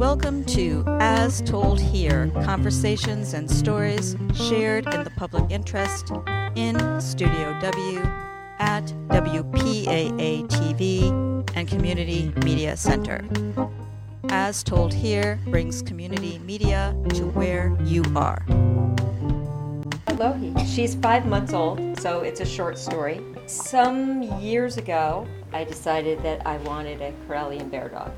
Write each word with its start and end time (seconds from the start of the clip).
Welcome 0.00 0.46
to 0.46 0.82
As 0.98 1.42
Told 1.42 1.78
Here 1.78 2.30
conversations 2.42 3.34
and 3.34 3.50
stories 3.50 4.16
shared 4.34 4.86
in 4.94 5.04
the 5.04 5.10
public 5.10 5.50
interest 5.50 6.10
in 6.56 6.98
Studio 7.02 7.54
W 7.60 7.98
at 8.58 8.86
WPAA 9.08 10.48
TV 10.48 11.46
and 11.54 11.68
Community 11.68 12.32
Media 12.42 12.78
Center. 12.78 13.22
As 14.30 14.62
Told 14.62 14.94
Here 14.94 15.38
brings 15.48 15.82
community 15.82 16.38
media 16.38 16.96
to 17.10 17.26
where 17.32 17.76
you 17.84 18.02
are. 18.16 18.42
Lohi. 20.16 20.66
She's 20.66 20.94
five 20.94 21.26
months 21.26 21.52
old, 21.52 22.00
so 22.00 22.20
it's 22.20 22.40
a 22.40 22.46
short 22.46 22.78
story. 22.78 23.20
Some 23.44 24.22
years 24.40 24.78
ago, 24.78 25.26
I 25.52 25.64
decided 25.64 26.22
that 26.22 26.46
I 26.46 26.56
wanted 26.56 27.02
a 27.02 27.12
Karelian 27.28 27.70
bear 27.70 27.90
dog. 27.90 28.12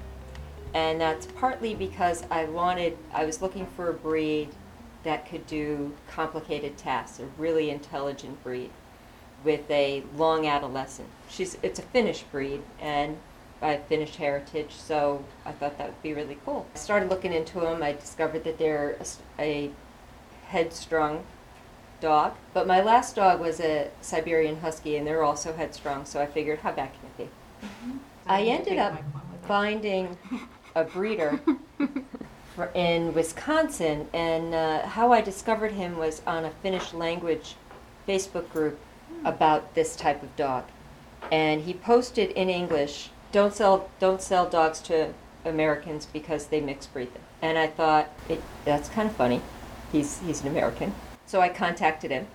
And 0.74 1.00
that's 1.00 1.26
partly 1.26 1.74
because 1.74 2.24
I 2.30 2.44
wanted, 2.44 2.96
I 3.12 3.24
was 3.24 3.42
looking 3.42 3.66
for 3.66 3.90
a 3.90 3.94
breed 3.94 4.48
that 5.02 5.28
could 5.28 5.46
do 5.46 5.94
complicated 6.08 6.78
tasks, 6.78 7.20
a 7.20 7.26
really 7.36 7.70
intelligent 7.70 8.42
breed 8.42 8.70
with 9.44 9.68
a 9.70 10.04
long 10.16 10.46
adolescent. 10.46 11.08
She's, 11.28 11.58
it's 11.62 11.78
a 11.78 11.82
Finnish 11.82 12.22
breed, 12.22 12.62
and 12.80 13.18
I 13.60 13.72
have 13.72 13.84
Finnish 13.86 14.16
heritage, 14.16 14.72
so 14.72 15.24
I 15.44 15.52
thought 15.52 15.76
that 15.78 15.88
would 15.88 16.02
be 16.02 16.14
really 16.14 16.38
cool. 16.44 16.66
I 16.74 16.78
started 16.78 17.10
looking 17.10 17.32
into 17.32 17.60
them. 17.60 17.82
I 17.82 17.92
discovered 17.92 18.44
that 18.44 18.58
they're 18.58 18.96
a, 19.38 19.42
a 19.42 19.70
headstrong 20.46 21.24
dog. 22.00 22.34
But 22.54 22.66
my 22.66 22.80
last 22.80 23.16
dog 23.16 23.40
was 23.40 23.60
a 23.60 23.90
Siberian 24.00 24.60
Husky, 24.60 24.96
and 24.96 25.06
they're 25.06 25.22
also 25.22 25.52
headstrong, 25.52 26.04
so 26.04 26.20
I 26.20 26.26
figured, 26.26 26.60
how 26.60 26.72
bad 26.72 26.92
can 26.92 27.06
it 27.06 27.16
be? 27.18 27.24
Mm-hmm. 27.66 27.98
I 28.26 28.42
ended 28.42 28.78
up 28.78 29.02
finding 29.42 30.16
a 30.74 30.84
breeder 30.84 31.40
for, 32.54 32.70
in 32.74 33.14
Wisconsin, 33.14 34.08
and 34.12 34.54
uh, 34.54 34.86
how 34.86 35.12
I 35.12 35.20
discovered 35.20 35.72
him 35.72 35.96
was 35.96 36.22
on 36.26 36.44
a 36.44 36.50
Finnish 36.50 36.92
language 36.92 37.56
Facebook 38.06 38.50
group 38.50 38.78
about 39.24 39.74
this 39.74 39.96
type 39.96 40.22
of 40.22 40.34
dog. 40.36 40.64
And 41.30 41.62
he 41.62 41.74
posted 41.74 42.30
in 42.32 42.50
English, 42.50 43.10
"Don't 43.30 43.54
sell, 43.54 43.90
don't 44.00 44.20
sell 44.20 44.48
dogs 44.48 44.80
to 44.82 45.12
Americans 45.44 46.06
because 46.06 46.46
they 46.46 46.60
mix 46.60 46.86
breed 46.86 47.12
them." 47.14 47.22
And 47.40 47.58
I 47.58 47.66
thought, 47.66 48.10
it, 48.28 48.42
that's 48.64 48.88
kind 48.88 49.08
of 49.08 49.16
funny. 49.16 49.40
He's 49.90 50.20
he's 50.20 50.42
an 50.42 50.48
American, 50.48 50.94
so 51.26 51.40
I 51.40 51.48
contacted 51.48 52.10
him, 52.10 52.26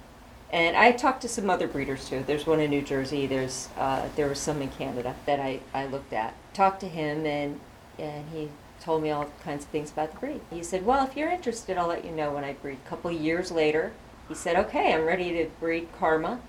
and 0.51 0.77
I 0.77 0.91
talked 0.91 1.21
to 1.23 1.27
some 1.27 1.49
other 1.49 1.67
breeders 1.67 2.07
too. 2.07 2.23
There's 2.25 2.45
one 2.45 2.59
in 2.59 2.69
New 2.69 2.81
Jersey. 2.81 3.27
There's 3.27 3.69
uh, 3.77 4.07
there 4.15 4.29
was 4.29 4.39
some 4.39 4.61
in 4.61 4.69
Canada 4.69 5.15
that 5.25 5.39
I, 5.39 5.59
I 5.73 5.87
looked 5.87 6.13
at. 6.13 6.33
Talked 6.53 6.79
to 6.81 6.87
him, 6.87 7.25
and 7.25 7.59
and 7.99 8.29
he 8.29 8.49
told 8.79 9.03
me 9.03 9.09
all 9.09 9.29
kinds 9.43 9.65
of 9.65 9.69
things 9.69 9.91
about 9.91 10.11
the 10.11 10.19
breed. 10.19 10.41
He 10.49 10.63
said, 10.63 10.85
"Well, 10.85 11.05
if 11.05 11.17
you're 11.17 11.31
interested, 11.31 11.77
I'll 11.77 11.87
let 11.87 12.05
you 12.05 12.11
know 12.11 12.31
when 12.31 12.43
I 12.43 12.53
breed." 12.53 12.79
A 12.85 12.89
couple 12.89 13.11
years 13.11 13.51
later, 13.51 13.93
he 14.27 14.35
said, 14.35 14.55
"Okay, 14.55 14.93
I'm 14.93 15.05
ready 15.05 15.31
to 15.33 15.49
breed 15.59 15.89
Karma." 15.97 16.39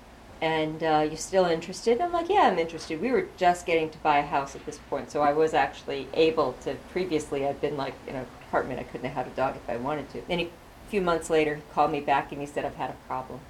And 0.40 0.84
uh, 0.84 1.04
you're 1.08 1.16
still 1.16 1.46
interested? 1.46 2.00
I'm 2.00 2.12
like, 2.12 2.28
yeah, 2.28 2.42
I'm 2.42 2.60
interested. 2.60 3.00
We 3.00 3.10
were 3.10 3.26
just 3.36 3.66
getting 3.66 3.90
to 3.90 3.98
buy 3.98 4.18
a 4.18 4.26
house 4.26 4.54
at 4.54 4.64
this 4.66 4.78
point, 4.88 5.10
so 5.10 5.20
I 5.20 5.32
was 5.32 5.52
actually 5.52 6.06
able 6.14 6.52
to. 6.62 6.76
Previously, 6.92 7.44
I'd 7.44 7.60
been 7.60 7.76
like 7.76 7.94
in 8.06 8.14
an 8.14 8.26
apartment. 8.46 8.78
I 8.78 8.84
couldn't 8.84 9.10
have 9.10 9.26
had 9.26 9.32
a 9.32 9.36
dog 9.36 9.56
if 9.56 9.68
I 9.68 9.76
wanted 9.76 10.08
to. 10.10 10.22
Then 10.28 10.38
he, 10.38 10.44
a 10.44 10.90
few 10.90 11.00
months 11.00 11.28
later, 11.28 11.56
he 11.56 11.62
called 11.74 11.90
me 11.90 12.00
back 12.00 12.30
and 12.30 12.40
he 12.40 12.46
said, 12.46 12.64
I've 12.64 12.76
had 12.76 12.90
a 12.90 12.96
problem. 13.08 13.40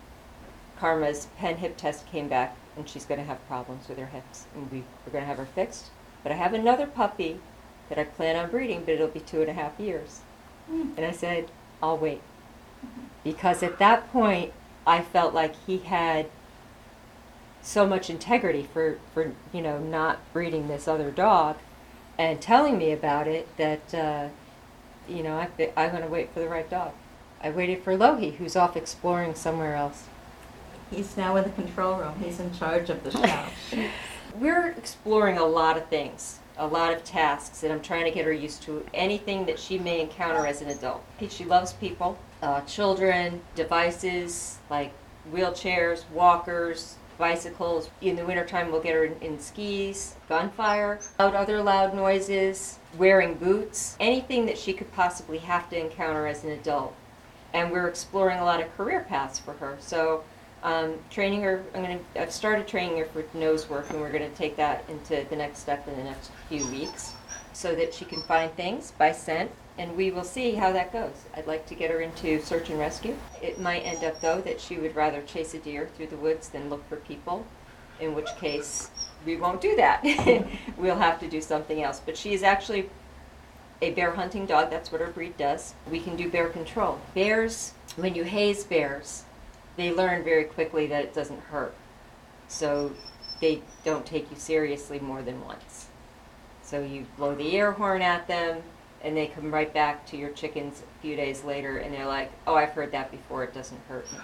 Karma's 0.79 1.27
PennHIP 1.39 1.77
test 1.77 2.07
came 2.07 2.29
back, 2.29 2.57
and 2.77 2.89
she's 2.89 3.05
going 3.05 3.21
to 3.21 3.27
have 3.27 3.47
problems 3.49 3.89
with 3.89 3.99
her 3.99 4.07
hips, 4.07 4.47
and 4.55 4.71
we, 4.71 4.85
we're 5.05 5.13
going 5.13 5.25
to 5.25 5.29
have 5.29 5.39
her 5.39 5.45
fixed. 5.45 5.91
But 6.23 6.33
I 6.33 6.37
have 6.37 6.55
another 6.55 6.87
puppy 6.87 7.41
that 7.89 7.99
I 7.99 8.05
plan 8.05 8.37
on 8.37 8.51
breeding, 8.51 8.81
but 8.81 8.91
it'll 8.95 9.09
be 9.09 9.21
two 9.21 9.41
and 9.41 9.51
a 9.51 9.55
half 9.55 9.79
years. 9.79 10.21
And 10.69 11.01
I 11.01 11.13
said, 11.13 11.51
I'll 11.83 11.97
wait. 11.97 12.21
Because 13.25 13.63
at 13.63 13.79
that 13.79 14.11
point, 14.13 14.53
I 14.87 15.03
felt 15.03 15.35
like 15.35 15.55
he 15.67 15.79
had 15.79 16.27
so 17.63 17.87
much 17.87 18.09
integrity 18.09 18.69
for, 18.73 18.99
for 19.13 19.33
you 19.53 19.61
know, 19.61 19.79
not 19.79 20.19
breeding 20.33 20.69
this 20.69 20.89
other 20.89 21.11
dog 21.11 21.57
and 22.19 22.41
telling 22.41 22.79
me 22.79 22.93
about 22.93 23.27
it 23.27 23.55
that, 23.57 23.95
uh, 23.95 24.29
you 25.09 25.23
know, 25.23 25.37
I, 25.37 25.49
I'm 25.77 25.91
going 25.91 26.03
to 26.03 26.09
wait 26.09 26.33
for 26.33 26.41
the 26.41 26.49
right 26.49 26.69
dog. 26.69 26.93
I 27.41 27.51
waited 27.51 27.83
for 27.83 27.97
Lohi, 27.97 28.37
who's 28.37 28.57
off 28.57 28.77
exploring 28.77 29.35
somewhere 29.35 29.75
else. 29.75 30.05
He's 30.91 31.17
now 31.17 31.37
in 31.37 31.45
the 31.45 31.51
control 31.51 31.99
room. 31.99 32.15
He's 32.21 32.41
in 32.41 32.53
charge 32.53 32.91
of 32.91 33.05
the 33.05 33.11
show. 33.73 33.85
We're 34.35 34.69
exploring 34.71 35.39
a 35.39 35.45
lot 35.45 35.77
of 35.77 35.87
things, 35.89 36.41
a 36.59 36.67
lot 36.67 36.93
of 36.93 37.05
tasks, 37.05 37.63
and 37.63 37.73
I'm 37.73 37.81
trying 37.81 38.05
to 38.05 38.11
get 38.11 38.25
her 38.25 38.33
used 38.33 38.63
to 38.65 38.85
anything 38.93 39.47
that 39.47 39.59
she 39.59 39.79
may 39.79 40.01
encounter 40.01 40.47
as 40.47 40.61
an 40.61 40.69
adult. 40.69 41.03
She 41.29 41.45
loves 41.45 41.73
people, 41.75 42.19
uh, 42.43 42.63
children, 42.63 43.41
devices 43.55 44.59
like 44.69 44.93
wheelchairs, 45.33 46.09
walkers, 46.11 46.97
bicycles. 47.17 47.91
In 48.01 48.17
the 48.17 48.25
wintertime, 48.25 48.71
we'll 48.71 48.81
get 48.81 48.95
her 48.95 49.05
in, 49.05 49.21
in 49.21 49.41
skis, 49.41 50.15
gunfire, 50.29 51.01
loud, 51.19 51.35
other 51.35 51.63
loud 51.63 51.95
noises, 51.95 52.79
wearing 52.97 53.35
boots, 53.35 53.97
anything 54.01 54.47
that 54.47 54.59
she 54.59 54.73
could 54.73 54.93
possibly 54.93 55.39
have 55.39 55.69
to 55.71 55.79
encounter 55.79 56.27
as 56.27 56.45
an 56.45 56.51
adult. 56.51 56.95
And 57.53 57.71
we're 57.71 57.89
exploring 57.89 58.39
a 58.39 58.45
lot 58.45 58.61
of 58.61 58.75
career 58.77 59.05
paths 59.09 59.39
for 59.39 59.55
her. 59.55 59.77
So 59.81 60.23
um, 60.63 60.95
training 61.11 61.43
her, 61.43 61.63
I'm 61.75 61.83
going 61.85 61.99
to, 61.99 62.23
I've 62.23 62.33
started 62.33 62.67
training 62.67 62.99
her 62.99 63.05
for 63.07 63.25
nose 63.37 63.69
work, 63.69 63.91
and 63.91 64.01
we're 64.01 64.13
going 64.13 64.29
to 64.29 64.37
take 64.37 64.57
that 64.57 64.85
into 64.89 65.25
the 65.29 65.37
next 65.37 65.61
step 65.61 65.87
in 65.87 65.97
the 65.97 66.05
next 66.05 66.31
few 66.49 66.67
weeks 66.69 67.13
so 67.53 67.75
that 67.75 67.95
she 67.95 68.05
can 68.05 68.23
find 68.23 68.53
things 68.55 68.93
by 68.99 69.13
scent, 69.13 69.51
and 69.79 69.97
we 69.97 70.11
will 70.11 70.25
see 70.25 70.55
how 70.55 70.73
that 70.73 70.93
goes. 70.93 71.25
I'd 71.35 71.47
like 71.47 71.67
to 71.67 71.75
get 71.75 71.91
her 71.91 72.01
into 72.01 72.41
search 72.43 72.71
and 72.71 72.79
rescue. 72.79 73.17
It 73.41 73.61
might 73.61 73.81
end 73.81 74.05
up, 74.05 74.21
though, 74.21 74.41
that 74.43 74.61
she 74.61 74.79
would 74.79 74.97
rather 74.97 75.23
chase 75.23 75.55
a 75.55 75.59
deer 75.59 75.89
through 75.97 76.09
the 76.09 76.17
woods 76.17 76.49
than 76.49 76.71
look 76.71 76.89
for 76.89 76.97
people, 76.97 77.47
in 78.01 78.15
which 78.15 78.29
case 78.39 78.91
we 79.25 79.37
won't 79.37 79.61
do 79.61 79.77
that. 79.77 80.05
we'll 80.77 80.97
have 80.97 81.21
to 81.21 81.29
do 81.29 81.41
something 81.41 81.83
else. 81.83 82.01
But 82.05 82.17
she 82.17 82.33
is 82.35 82.43
actually 82.43 82.91
a 83.81 83.93
bear 83.93 84.13
hunting 84.13 84.47
dog. 84.47 84.71
That's 84.71 84.91
what 84.91 85.01
her 85.01 85.09
breed 85.09 85.37
does. 85.37 85.75
We 85.91 86.01
can 86.01 86.17
do 86.17 86.29
bear 86.29 86.49
control. 86.49 87.01
Bears, 87.15 87.73
when 87.97 88.15
you 88.15 88.25
haze 88.25 88.65
bears, 88.65 89.25
they 89.79 89.93
learn 89.93 90.25
very 90.25 90.45
quickly 90.45 90.89
that 90.89 91.05
it 91.05 91.15
doesn't 91.15 91.41
hurt. 91.41 91.73
So 92.49 92.93
they 93.41 93.63
don't 93.85 94.05
take 94.05 94.31
you 94.31 94.37
seriously 94.37 94.99
more 94.99 95.23
than 95.23 95.43
once. 95.45 95.87
So 96.63 96.83
you 96.83 97.07
blow 97.17 97.35
the 97.35 97.57
air 97.57 97.73
horn 97.73 98.03
at 98.03 98.27
them, 98.27 98.63
and 99.03 99.17
they 99.17 99.29
come 99.29 99.55
right 99.55 99.73
back 99.73 100.05
to 100.07 100.17
your 100.17 100.31
chickens 100.31 100.83
a 100.83 101.01
few 101.01 101.17
days 101.17 101.45
later, 101.45 101.79
and 101.79 101.95
they're 101.95 102.07
like, 102.07 102.31
"Oh, 102.47 102.57
I've 102.57 102.73
heard 102.73 102.91
that 102.93 103.11
before. 103.11 103.45
It 103.45 103.55
doesn't 103.55 103.81
hurt 103.89 104.13
me." 104.13 104.19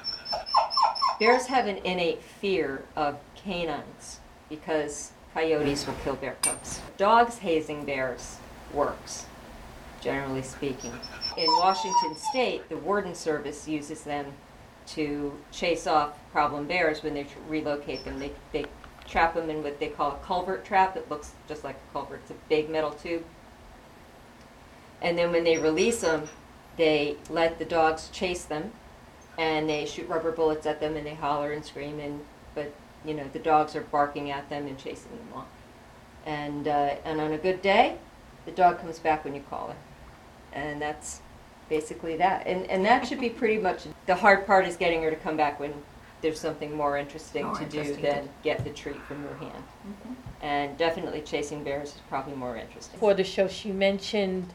Bears 1.21 1.47
have 1.47 1.69
an 1.69 1.79
innate 1.79 2.21
fear 2.21 2.83
of 2.97 3.19
canines 3.37 4.19
because 4.49 5.13
coyotes 5.33 5.87
will 5.87 5.95
kill 6.03 6.17
bear 6.17 6.37
cubs. 6.43 6.81
Dogs 6.97 7.39
hazing 7.39 7.85
bears 7.85 8.39
works, 8.73 9.27
generally 10.01 10.43
speaking. 10.43 10.93
In 11.37 11.47
Washington 11.59 12.17
State, 12.17 12.69
the 12.69 12.77
Warden 12.77 13.15
Service 13.15 13.69
uses 13.69 14.03
them 14.03 14.35
to 14.87 15.33
chase 15.51 15.87
off 15.87 16.19
problem 16.31 16.67
bears 16.67 17.03
when 17.03 17.15
they 17.15 17.25
tr- 17.25 17.39
relocate 17.49 18.05
them. 18.05 18.19
They, 18.19 18.33
they 18.53 18.67
trap 19.07 19.35
them 19.35 19.51
in 19.51 19.63
what 19.63 19.79
they 19.81 19.89
call 19.89 20.13
a 20.13 20.27
culvert 20.27 20.65
trap. 20.65 20.97
It 20.97 21.11
looks 21.11 21.33
just 21.49 21.65
like 21.65 21.77
a 21.77 21.93
culvert. 21.93 22.21
It's 22.23 22.31
a 22.31 22.49
big 22.49 22.71
metal 22.71 22.91
tube. 22.91 23.25
And 25.03 25.19
then 25.19 25.33
when 25.33 25.45
they 25.45 25.59
release 25.59 26.01
them, 26.01 26.29
they 26.77 27.17
let 27.29 27.59
the 27.59 27.65
dogs 27.65 28.09
chase 28.11 28.45
them, 28.45 28.73
and 29.39 29.69
they 29.69 29.87
shoot 29.87 30.09
rubber 30.09 30.33
bullets 30.33 30.67
at 30.67 30.81
them, 30.81 30.97
and 30.97 31.07
they 31.07 31.15
holler 31.15 31.53
and 31.53 31.65
scream. 31.65 32.01
And 32.01 32.21
but 32.55 32.73
you 33.05 33.15
know 33.15 33.29
the 33.33 33.39
dogs 33.39 33.77
are 33.77 33.83
barking 33.83 34.31
at 34.31 34.49
them 34.49 34.67
and 34.67 34.79
chasing 34.79 35.11
them 35.11 35.29
off. 35.35 35.47
And 36.27 36.67
uh, 36.67 36.97
and 37.05 37.21
on 37.21 37.33
a 37.33 37.39
good 37.39 37.63
day, 37.63 37.99
the 38.45 38.51
dog 38.51 38.81
comes 38.81 38.99
back 38.99 39.25
when 39.25 39.35
you 39.35 39.43
call 39.49 39.69
her, 39.69 39.77
and 40.53 40.81
that's 40.81 41.21
basically 41.69 42.17
that. 42.19 42.47
And 42.47 42.67
and 42.71 42.85
that 42.85 43.07
should 43.07 43.21
be 43.21 43.31
pretty 43.31 43.59
much 43.59 43.85
the 44.07 44.15
hard 44.15 44.47
part 44.47 44.67
is 44.67 44.77
getting 44.77 45.03
her 45.03 45.11
to 45.11 45.17
come 45.17 45.37
back 45.37 45.59
when 45.61 45.73
there's 46.23 46.41
something 46.41 46.75
more 46.75 46.97
interesting 46.97 47.45
More 47.45 47.55
to 47.57 47.63
interesting 47.65 47.97
do 47.97 48.03
to- 48.03 48.03
than 48.03 48.29
get 48.43 48.65
the 48.65 48.71
treat 48.71 48.97
from 49.03 49.23
your 49.23 49.35
hand. 49.35 49.65
Mhm. 49.87 50.15
And 50.43 50.79
definitely 50.79 51.21
chasing 51.21 51.63
bears 51.65 51.91
is 51.91 52.01
probably 52.09 52.35
more 52.35 52.57
interesting. 52.57 52.99
For 52.99 53.13
the 53.15 53.25
show, 53.25 53.47
she 53.49 53.73
mentioned 53.73 54.53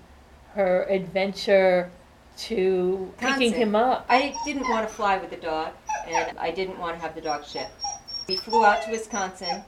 her 0.56 0.84
adventure 0.90 1.92
to 2.38 3.12
picking 3.18 3.36
Wisconsin. 3.38 3.54
him 3.62 3.76
up. 3.76 4.06
I 4.10 4.34
didn't 4.46 4.68
want 4.70 4.88
to 4.88 4.94
fly 4.94 5.18
with 5.18 5.30
the 5.30 5.36
dog, 5.38 5.74
and 6.08 6.38
I 6.40 6.52
didn't 6.52 6.80
want 6.80 6.96
to 6.96 7.02
have 7.02 7.14
the 7.14 7.22
dog 7.22 7.46
shipped. 7.46 7.84
We 8.28 8.36
flew 8.38 8.64
out 8.66 8.82
to 8.84 8.92
Wisconsin, 8.92 9.64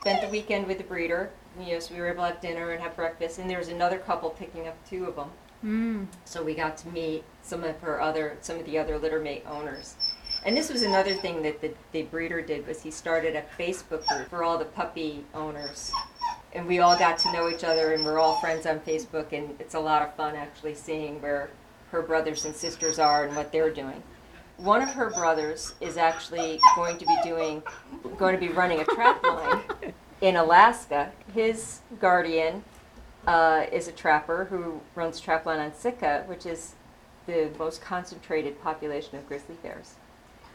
spent 0.00 0.22
the 0.22 0.28
weekend 0.28 0.66
with 0.66 0.78
the 0.78 0.84
breeder. 0.84 1.30
Yes, 1.60 1.90
we 1.90 1.98
were 1.98 2.08
able 2.08 2.22
to 2.22 2.28
have 2.30 2.40
dinner 2.40 2.70
and 2.72 2.82
have 2.82 2.96
breakfast, 2.96 3.38
and 3.38 3.48
there 3.50 3.58
was 3.58 3.68
another 3.68 3.98
couple 3.98 4.30
picking 4.30 4.66
up 4.66 4.76
two 4.88 5.04
of 5.06 5.16
them. 5.16 5.30
Mm. 5.64 6.06
So 6.24 6.42
we 6.42 6.54
got 6.54 6.76
to 6.78 6.88
meet 6.88 7.24
some 7.42 7.64
of 7.64 7.78
her 7.80 8.00
other, 8.00 8.36
some 8.40 8.58
of 8.58 8.66
the 8.66 8.78
other 8.78 8.98
litter 8.98 9.20
mate 9.20 9.44
owners. 9.48 9.96
And 10.44 10.56
this 10.56 10.70
was 10.70 10.82
another 10.82 11.14
thing 11.14 11.42
that 11.42 11.60
the, 11.60 11.72
the 11.92 12.02
breeder 12.02 12.40
did 12.40 12.66
was 12.66 12.82
he 12.82 12.90
started 12.90 13.34
a 13.34 13.42
Facebook 13.58 14.06
group 14.06 14.28
for 14.28 14.44
all 14.44 14.58
the 14.58 14.64
puppy 14.64 15.24
owners 15.34 15.92
and 16.56 16.66
we 16.66 16.78
all 16.78 16.98
got 16.98 17.18
to 17.18 17.32
know 17.32 17.50
each 17.50 17.64
other, 17.64 17.92
and 17.92 18.02
we're 18.02 18.18
all 18.18 18.40
friends 18.40 18.64
on 18.64 18.80
Facebook, 18.80 19.32
and 19.32 19.54
it's 19.60 19.74
a 19.74 19.78
lot 19.78 20.00
of 20.00 20.14
fun 20.14 20.34
actually 20.34 20.74
seeing 20.74 21.20
where 21.20 21.50
her 21.90 22.00
brothers 22.00 22.46
and 22.46 22.56
sisters 22.56 22.98
are 22.98 23.24
and 23.26 23.36
what 23.36 23.52
they're 23.52 23.70
doing. 23.70 24.02
One 24.56 24.80
of 24.80 24.88
her 24.90 25.10
brothers 25.10 25.74
is 25.82 25.98
actually 25.98 26.58
going 26.74 26.96
to 26.96 27.04
be 27.04 27.16
doing, 27.22 27.62
going 28.16 28.34
to 28.34 28.40
be 28.40 28.48
running 28.48 28.80
a 28.80 28.84
trap 28.84 29.22
line 29.22 29.92
in 30.22 30.36
Alaska. 30.36 31.12
His 31.34 31.80
guardian 32.00 32.64
uh, 33.26 33.66
is 33.72 33.88
a 33.88 33.92
trapper 33.92 34.44
who 34.44 34.80
runs 34.94 35.20
trapline 35.20 35.58
on 35.58 35.74
Sitka, 35.74 36.24
which 36.26 36.46
is 36.46 36.74
the 37.26 37.50
most 37.58 37.82
concentrated 37.82 38.62
population 38.62 39.18
of 39.18 39.26
grizzly 39.26 39.56
bears. 39.62 39.94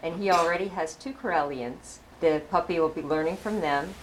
And 0.01 0.21
he 0.21 0.31
already 0.31 0.69
has 0.69 0.95
two 0.95 1.13
Karelians. 1.13 1.97
The 2.21 2.41
puppy 2.50 2.79
will 2.79 2.89
be 2.89 3.01
learning 3.01 3.38
from 3.38 3.62
them 3.62 3.94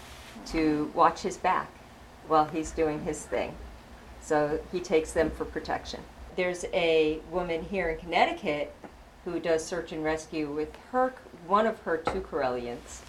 to 0.46 0.90
watch 0.94 1.22
his 1.22 1.36
back 1.36 1.70
while 2.26 2.44
he's 2.44 2.70
doing 2.70 3.02
his 3.02 3.24
thing. 3.24 3.54
So 4.20 4.60
he 4.70 4.80
takes 4.80 5.12
them 5.12 5.30
for 5.30 5.44
protection. 5.44 6.00
There's 6.36 6.64
a 6.72 7.20
woman 7.30 7.62
here 7.62 7.88
in 7.88 7.98
Connecticut 7.98 8.74
who 9.24 9.40
does 9.40 9.64
search 9.64 9.92
and 9.92 10.04
rescue 10.04 10.52
with 10.52 10.76
her 10.92 11.14
one 11.46 11.66
of 11.66 11.78
her 11.80 11.96
two 11.96 12.20
Karelians, 12.20 13.00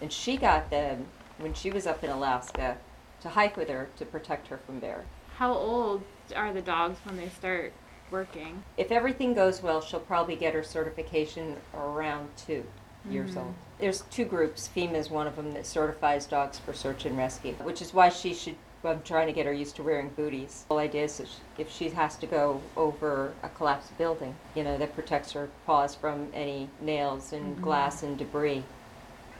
and 0.00 0.12
she 0.12 0.36
got 0.36 0.70
them 0.70 1.06
when 1.38 1.54
she 1.54 1.70
was 1.70 1.86
up 1.86 2.04
in 2.04 2.10
Alaska 2.10 2.76
to 3.22 3.28
hike 3.28 3.56
with 3.56 3.68
her 3.68 3.88
to 3.96 4.04
protect 4.04 4.48
her 4.48 4.58
from 4.58 4.78
bear. 4.80 5.04
How 5.36 5.52
old 5.52 6.02
are 6.34 6.52
the 6.52 6.62
dogs 6.62 6.98
when 7.04 7.16
they 7.16 7.28
start 7.28 7.72
working? 8.10 8.62
If 8.76 8.90
everything 8.90 9.34
goes 9.34 9.62
well, 9.62 9.80
she'll 9.80 10.00
probably 10.00 10.36
get 10.36 10.54
her 10.54 10.62
certification 10.62 11.56
around 11.74 12.28
two 12.36 12.64
years 13.08 13.34
Mhm. 13.34 13.38
old. 13.38 13.54
There's 13.78 14.00
two 14.02 14.24
groups. 14.24 14.68
FEMA 14.74 14.94
is 14.96 15.10
one 15.10 15.26
of 15.26 15.36
them 15.36 15.52
that 15.52 15.66
certifies 15.66 16.26
dogs 16.26 16.58
for 16.58 16.72
search 16.72 17.04
and 17.04 17.16
rescue, 17.16 17.52
which 17.54 17.82
is 17.82 17.92
why 17.92 18.08
she 18.08 18.32
should. 18.34 18.56
I'm 18.84 19.02
trying 19.02 19.26
to 19.26 19.32
get 19.32 19.46
her 19.46 19.52
used 19.52 19.74
to 19.76 19.82
wearing 19.82 20.10
booties. 20.10 20.64
The 20.68 20.74
whole 20.74 20.78
idea 20.78 21.04
is 21.04 21.20
if 21.58 21.68
she 21.68 21.88
has 21.90 22.16
to 22.18 22.26
go 22.26 22.60
over 22.76 23.32
a 23.42 23.48
collapsed 23.48 23.98
building, 23.98 24.36
you 24.54 24.62
know, 24.62 24.76
that 24.78 24.94
protects 24.94 25.32
her 25.32 25.48
paws 25.66 25.94
from 25.96 26.28
any 26.32 26.70
nails 26.80 27.32
and 27.32 27.60
glass 27.60 28.04
and 28.04 28.16
debris 28.16 28.62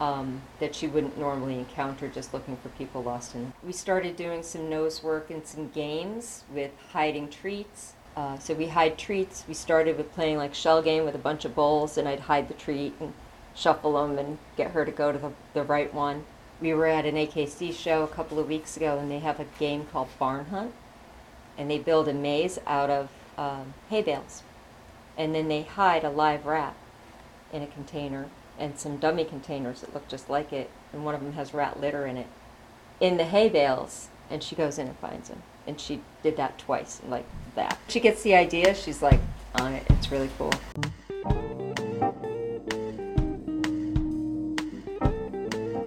um, 0.00 0.42
that 0.60 0.74
she 0.74 0.86
wouldn't 0.86 1.18
normally 1.18 1.58
encounter 1.58 2.08
just 2.08 2.34
looking 2.34 2.56
for 2.58 2.68
people 2.70 3.02
lost 3.02 3.34
in. 3.34 3.52
We 3.62 3.72
started 3.72 4.16
doing 4.16 4.42
some 4.42 4.68
nose 4.68 5.02
work 5.02 5.30
and 5.30 5.46
some 5.46 5.68
games 5.70 6.44
with 6.52 6.72
hiding 6.92 7.28
treats. 7.28 7.94
Uh, 8.16 8.38
so 8.38 8.54
we 8.54 8.68
hide 8.68 8.96
treats. 8.96 9.44
We 9.46 9.54
started 9.54 9.96
with 9.96 10.12
playing 10.14 10.38
like 10.38 10.54
shell 10.54 10.82
game 10.82 11.04
with 11.04 11.14
a 11.14 11.18
bunch 11.18 11.44
of 11.44 11.54
bowls, 11.54 11.98
and 11.98 12.08
I'd 12.08 12.20
hide 12.20 12.48
the 12.48 12.54
treat 12.54 12.94
and 13.00 13.12
shuffle 13.54 13.94
them 13.94 14.18
and 14.18 14.38
get 14.56 14.72
her 14.72 14.84
to 14.84 14.92
go 14.92 15.12
to 15.12 15.18
the, 15.18 15.32
the 15.54 15.62
right 15.62 15.92
one. 15.92 16.24
We 16.60 16.72
were 16.72 16.86
at 16.86 17.04
an 17.04 17.16
AKC 17.16 17.74
show 17.74 18.02
a 18.02 18.08
couple 18.08 18.38
of 18.38 18.48
weeks 18.48 18.76
ago, 18.76 18.98
and 18.98 19.10
they 19.10 19.18
have 19.18 19.40
a 19.40 19.46
game 19.58 19.86
called 19.92 20.08
Barn 20.18 20.46
Hunt, 20.46 20.72
and 21.58 21.70
they 21.70 21.78
build 21.78 22.08
a 22.08 22.14
maze 22.14 22.58
out 22.66 22.88
of 22.88 23.10
um, 23.36 23.74
hay 23.90 24.00
bales, 24.00 24.42
and 25.18 25.34
then 25.34 25.48
they 25.48 25.62
hide 25.62 26.04
a 26.04 26.10
live 26.10 26.46
rat 26.46 26.74
in 27.52 27.62
a 27.62 27.66
container 27.66 28.28
and 28.58 28.78
some 28.78 28.96
dummy 28.96 29.24
containers 29.24 29.80
that 29.80 29.92
look 29.94 30.08
just 30.08 30.30
like 30.30 30.52
it, 30.52 30.70
and 30.92 31.04
one 31.04 31.14
of 31.14 31.22
them 31.22 31.34
has 31.34 31.52
rat 31.52 31.80
litter 31.80 32.06
in 32.06 32.16
it, 32.16 32.26
in 33.00 33.16
the 33.16 33.24
hay 33.24 33.48
bales, 33.48 34.08
and 34.30 34.42
she 34.42 34.56
goes 34.56 34.78
in 34.78 34.86
and 34.86 34.96
finds 34.98 35.28
him. 35.28 35.42
And 35.66 35.80
she 35.80 36.00
did 36.22 36.36
that 36.36 36.58
twice, 36.58 37.00
like 37.08 37.26
that. 37.54 37.78
She 37.88 38.00
gets 38.00 38.22
the 38.22 38.34
idea, 38.34 38.74
she's 38.74 39.02
like 39.02 39.20
on 39.56 39.72
it. 39.72 39.84
It's 39.90 40.10
really 40.10 40.30
cool. 40.38 40.52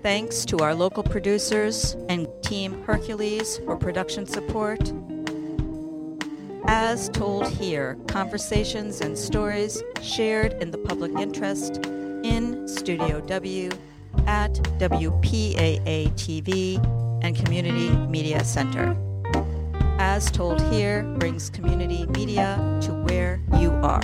Thanks 0.01 0.45
to 0.45 0.59
our 0.59 0.73
local 0.73 1.03
producers 1.03 1.95
and 2.07 2.27
Team 2.41 2.81
Hercules 2.83 3.59
for 3.59 3.77
production 3.77 4.25
support. 4.25 4.91
As 6.65 7.09
told 7.09 7.47
here, 7.47 7.97
conversations 8.07 9.01
and 9.01 9.17
stories 9.17 9.81
shared 10.01 10.53
in 10.61 10.71
the 10.71 10.77
public 10.77 11.11
interest 11.13 11.85
in 12.29 12.67
Studio 12.67 13.19
W 13.21 13.69
at 14.27 14.53
WPAA 14.77 16.11
TV 16.13 16.77
and 17.23 17.35
Community 17.35 17.89
Media 18.07 18.43
Center. 18.43 18.95
As 19.97 20.29
told 20.29 20.61
here 20.71 21.03
brings 21.17 21.49
community 21.49 22.05
media 22.05 22.55
to 22.83 22.91
where 23.07 23.41
you 23.57 23.71
are. 23.71 24.03